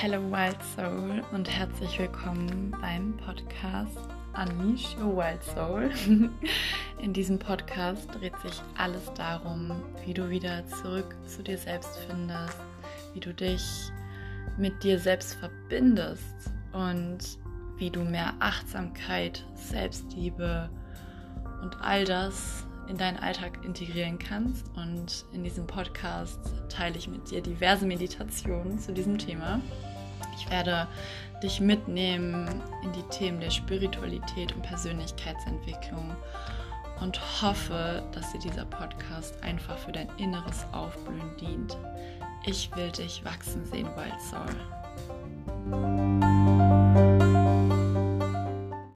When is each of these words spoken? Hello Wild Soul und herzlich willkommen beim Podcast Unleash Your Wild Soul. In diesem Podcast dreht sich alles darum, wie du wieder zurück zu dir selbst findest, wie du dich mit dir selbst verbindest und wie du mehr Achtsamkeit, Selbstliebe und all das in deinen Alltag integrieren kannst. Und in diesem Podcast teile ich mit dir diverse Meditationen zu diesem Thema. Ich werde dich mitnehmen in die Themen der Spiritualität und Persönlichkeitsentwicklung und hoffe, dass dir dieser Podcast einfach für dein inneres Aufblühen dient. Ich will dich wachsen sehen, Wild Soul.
Hello 0.00 0.22
Wild 0.30 0.62
Soul 0.76 1.24
und 1.32 1.50
herzlich 1.50 1.98
willkommen 1.98 2.70
beim 2.80 3.16
Podcast 3.16 3.98
Unleash 4.32 4.96
Your 4.96 5.16
Wild 5.16 5.42
Soul. 5.42 5.90
In 7.02 7.12
diesem 7.12 7.36
Podcast 7.36 8.06
dreht 8.14 8.38
sich 8.38 8.62
alles 8.76 9.12
darum, 9.14 9.82
wie 10.06 10.14
du 10.14 10.30
wieder 10.30 10.64
zurück 10.68 11.16
zu 11.26 11.42
dir 11.42 11.58
selbst 11.58 11.98
findest, 12.06 12.60
wie 13.12 13.18
du 13.18 13.34
dich 13.34 13.90
mit 14.56 14.84
dir 14.84 15.00
selbst 15.00 15.34
verbindest 15.34 16.52
und 16.72 17.18
wie 17.78 17.90
du 17.90 18.04
mehr 18.04 18.34
Achtsamkeit, 18.38 19.44
Selbstliebe 19.56 20.70
und 21.60 21.76
all 21.82 22.04
das 22.04 22.57
in 22.88 22.96
deinen 22.96 23.18
Alltag 23.18 23.64
integrieren 23.64 24.18
kannst. 24.18 24.66
Und 24.76 25.24
in 25.32 25.44
diesem 25.44 25.66
Podcast 25.66 26.38
teile 26.68 26.96
ich 26.96 27.08
mit 27.08 27.30
dir 27.30 27.42
diverse 27.42 27.86
Meditationen 27.86 28.78
zu 28.78 28.92
diesem 28.92 29.18
Thema. 29.18 29.60
Ich 30.36 30.50
werde 30.50 30.86
dich 31.42 31.60
mitnehmen 31.60 32.62
in 32.82 32.92
die 32.92 33.02
Themen 33.10 33.40
der 33.40 33.50
Spiritualität 33.50 34.54
und 34.54 34.62
Persönlichkeitsentwicklung 34.62 36.16
und 37.00 37.42
hoffe, 37.42 38.02
dass 38.12 38.32
dir 38.32 38.40
dieser 38.40 38.64
Podcast 38.64 39.42
einfach 39.42 39.78
für 39.78 39.92
dein 39.92 40.08
inneres 40.16 40.66
Aufblühen 40.72 41.36
dient. 41.40 41.76
Ich 42.44 42.74
will 42.74 42.90
dich 42.90 43.24
wachsen 43.24 43.64
sehen, 43.66 43.88
Wild 43.96 44.20
Soul. 44.20 44.77